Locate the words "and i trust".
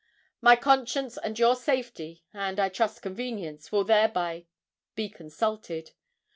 2.33-3.03